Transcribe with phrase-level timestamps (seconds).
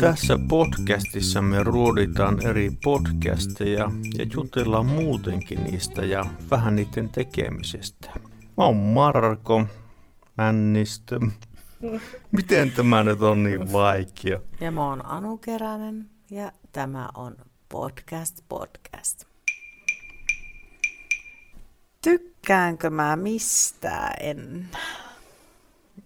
[0.00, 8.10] Tässä podcastissa me ruoditaan eri podcasteja ja jutellaan muutenkin niistä ja vähän niiden tekemisestä.
[8.56, 9.66] Mä oon Marko
[10.36, 11.20] Männistö.
[12.32, 14.40] Miten tämä nyt on niin vaikea?
[14.60, 17.36] Ja mä oon Anu Keränen ja tämä on
[17.68, 19.29] Podcast Podcast.
[22.02, 24.68] Tykkäänkö mä mistään en?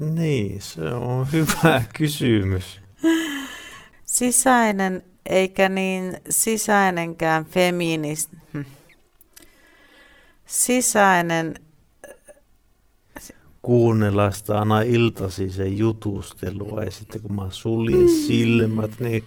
[0.00, 2.80] Niin, se on hyvä kysymys.
[4.04, 8.30] Sisäinen eikä niin sisäinenkään feminist...
[8.52, 8.60] Hm.
[10.46, 11.54] Sisäinen
[13.62, 19.24] kuunnella sitä aina iltasi sen jutustelua ja sitten kun mä suljin silmät, niin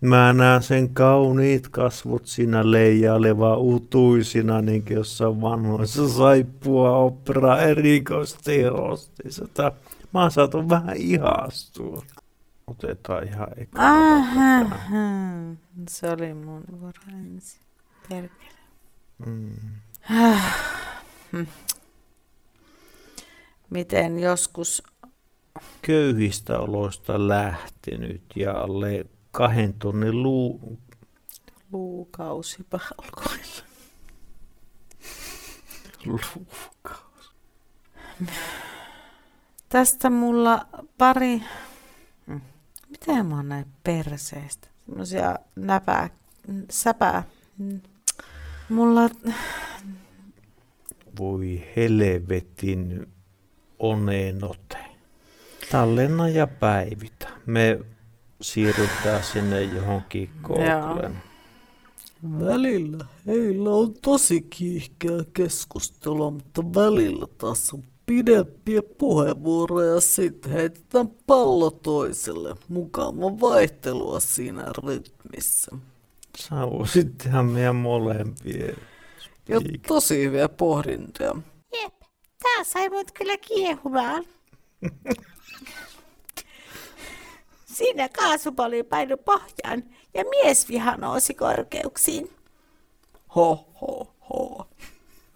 [0.00, 9.72] mä näen sen kauniit kasvot siinä leijaileva utuisina niin kuin jossain vanhoissa saippua opera erikoistehosteissa.
[10.14, 12.02] Mä saatun vähän ihastua.
[12.66, 13.82] Otetaan ihan eka.
[15.88, 17.60] Se oli mun vuoro ensin.
[18.08, 18.58] Perkele.
[19.26, 19.52] Mm.
[23.70, 24.82] Miten joskus
[25.82, 30.78] Köyhistä oloista lähtenyt ja alle kahden tonnin luu...
[31.72, 33.62] luukausi palkoilla.
[36.06, 37.32] luukaus.
[39.68, 40.66] Tästä mulla
[40.98, 41.42] pari...
[42.26, 42.40] Hm.
[42.88, 44.68] Miten mä oon näin perseestä?
[44.86, 46.10] Semmosia näpää...
[46.70, 47.22] Säpää.
[48.68, 49.10] Mulla...
[51.18, 53.06] Voi helvetin
[53.78, 54.78] onenote.
[55.70, 57.28] Tallenna ja päivitä.
[57.46, 57.80] Me
[58.40, 61.22] siirrytään sinne johonkin Googlen.
[62.40, 70.00] Välillä heillä on tosi kiihkeä keskustelua, mutta välillä taas on pidempiä puheenvuoroja.
[70.00, 72.54] Sitten heitetään pallo toiselle.
[72.68, 75.76] Mukava vaihtelua siinä rytmissä.
[76.38, 78.76] Sä voisit tehdä meidän molempien.
[79.48, 81.34] Ja tosi hyviä pohdintoja.
[81.82, 81.94] Jep,
[82.42, 84.24] tää sai mut kyllä kiehumaan.
[87.78, 89.82] Siinä kaasupalli painu pohjaan
[90.14, 92.30] ja miesviha nousi korkeuksiin.
[93.36, 94.68] Ho, ho, ho.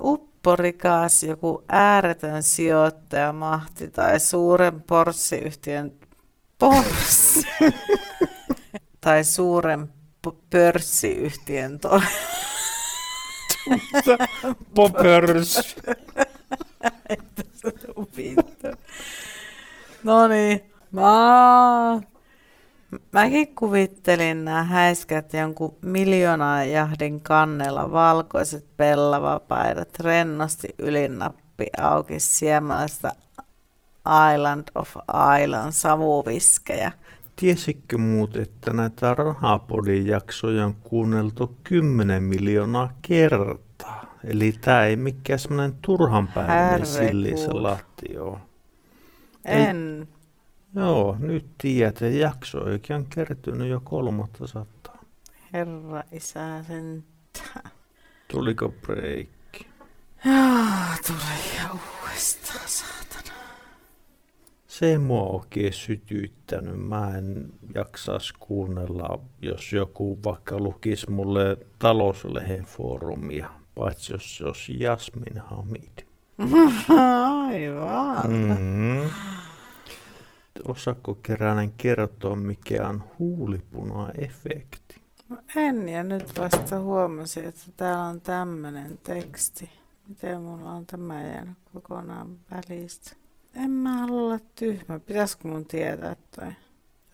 [0.00, 5.92] Upporikaas joku ääretön sijoittajamahti tai suuren porssiyhtiön
[6.58, 7.46] porssi
[9.00, 9.88] tai suuren
[10.22, 12.02] p- pörssiyhtiön to-
[14.74, 15.58] Poppers.
[20.04, 21.10] No niin, mä...
[23.12, 33.12] Mäkin kuvittelin nämä häiskät jonkun miljoonajahdin kannella valkoiset pellavapaidat rennosti ylinappi auki siemäläistä
[34.34, 34.96] Island of
[35.42, 36.92] Island savuviskejä.
[37.36, 44.14] Tiesitkö muut, että näitä Rahapodin jaksoja on kuunneltu 10 miljoonaa kertaa?
[44.24, 48.38] Eli tämä ei mikään semmoinen turhanpäiväinen sillisalaatti ole.
[49.44, 50.08] Ei- En.
[50.74, 55.04] Joo, nyt tiedät, että jaksoikin on kertynyt jo kolmatta sataa.
[55.52, 57.04] Herra isä sen.
[58.28, 59.66] Tuliko breikki?
[60.26, 63.34] Ah, tuli uudestaan, saatana.
[64.66, 66.88] Se ei mua oikein sytyttänyt.
[66.88, 74.80] Mä en jaksaisi kuunnella, jos joku vaikka lukisi mulle talouslehen foorumia, paitsi jos se olisi
[74.80, 76.04] Jasmin Hamid.
[77.48, 78.30] Aivan.
[78.30, 79.10] Mm-hmm.
[80.70, 85.00] Osaako Keränen kertoa, mikä on huulipuna-efekti?
[85.28, 89.70] No en, ja nyt vasta huomasin, että täällä on tämmönen teksti.
[90.08, 93.16] Miten mulla on tämä jäänyt kokonaan välistä?
[93.54, 94.98] En mä halua olla tyhmä.
[94.98, 96.52] Pitäisikö mun tietää toi?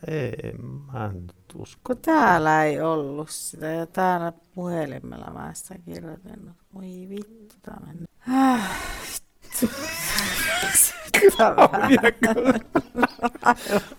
[0.08, 0.52] Ei,
[0.92, 1.80] mä en usko.
[1.84, 6.50] Kun täällä ei ollut sitä ja täällä puhelimella mä sitä kirjoitin.
[6.74, 8.04] Voi vittu tää meni.
[8.34, 8.70] Ah,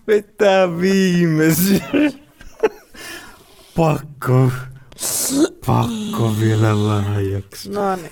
[0.08, 1.84] Vetää viimeisin.
[3.76, 4.52] Pakko.
[5.66, 7.74] Pakko vielä vähän jaksaa.
[7.74, 8.12] no niin.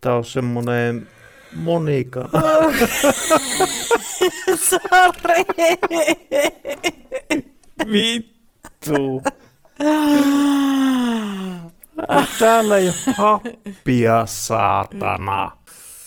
[0.00, 1.08] Tää on semmonen
[1.56, 2.20] Monika.
[4.68, 5.44] Sori.
[7.92, 9.22] Vittu.
[12.38, 15.50] Täällä ei ole happia, saatana.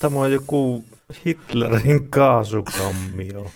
[0.01, 0.83] Tämä on joku
[1.25, 3.51] Hitlerin kaasukammio.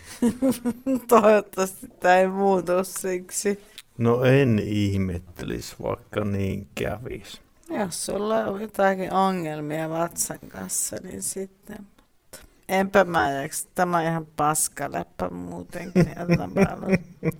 [1.07, 3.63] Toivottavasti tää ei muutu siksi.
[3.97, 7.41] No en ihmettelis, vaikka niin kävis.
[7.69, 11.77] Jos sulla on jotakin ongelmia vatsan kanssa, niin sitten.
[11.79, 12.39] Mutta
[12.69, 13.67] enpä mä jaksa.
[13.75, 16.05] Tämä on ihan paskaläppä muutenkin.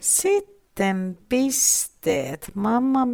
[0.00, 2.50] Sitten pisteet.
[2.54, 3.06] Mamma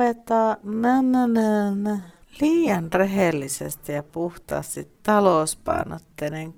[0.63, 2.01] nä, nä, nä.
[2.43, 6.55] Liian rehellisesti ja puhtaasti talouspainotteinen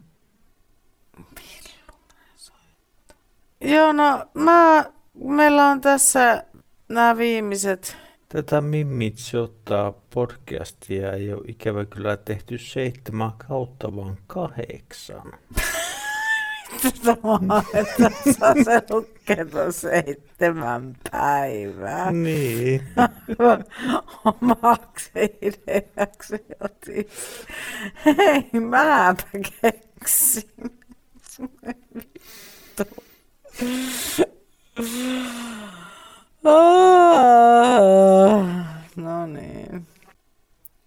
[3.61, 4.85] Joo, no mä,
[5.15, 6.45] meillä on tässä
[6.89, 7.97] nämä viimeiset.
[8.29, 15.33] Tätä Mimmitsi ottaa podcastia ei ole ikävä kyllä tehty seitsemän kautta, vaan kahdeksan.
[17.75, 22.13] Että se lukea seitsemän päivää.
[22.13, 22.83] Niin.
[24.25, 25.11] Omaksi
[25.43, 27.09] ideaksi otin.
[28.07, 29.25] Hei, mäpä
[29.63, 30.51] keksin.
[31.97, 32.85] Vittu.
[38.97, 39.87] No niin.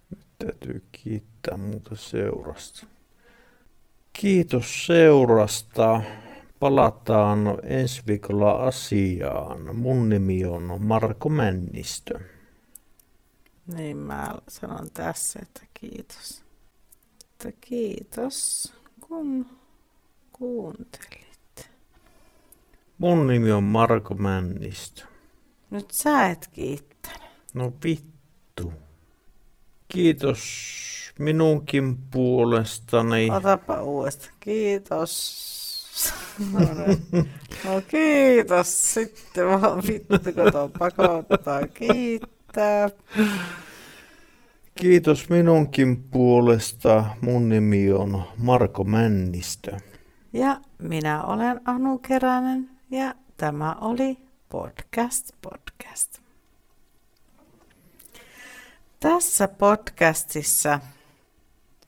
[0.10, 2.88] Nyt täytyy kiittää muuta seurasta.
[4.18, 6.02] Kiitos seurasta.
[6.60, 9.75] Palataan ensi viikolla asiaan.
[9.75, 12.19] Mun nimi on Marko Männistö.
[13.74, 16.44] Niin mä sanon tässä, että kiitos.
[17.24, 19.46] Että kiitos, kun
[20.34, 21.69] kuuntelit.
[22.98, 25.04] Mun nimi on Marko Männistö.
[25.69, 27.22] Nyt sä et kiittänyt.
[27.54, 28.74] No vittu.
[29.88, 30.40] Kiitos
[31.19, 33.30] minunkin puolestani.
[33.31, 34.34] Otapa uudestaan.
[34.40, 35.48] Kiitos.
[36.54, 37.30] No, niin.
[37.66, 38.94] no kiitos.
[38.94, 42.90] Sitten vaan vittu, kun tuon pakottaa kiittää.
[44.75, 47.06] Kiitos minunkin puolesta.
[47.22, 49.78] Mun nimi on Marko Männistö.
[50.34, 54.18] Ja minä olen Anu Keränen ja tämä oli
[54.50, 56.19] Podcast Podcast.
[59.00, 60.80] Tässä podcastissa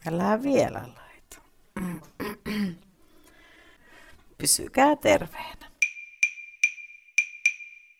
[0.07, 1.42] älä vielä laita.
[4.38, 5.58] Pysykää terveenä.